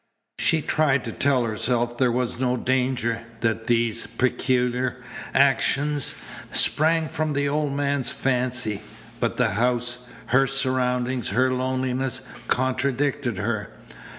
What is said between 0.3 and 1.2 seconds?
She tried to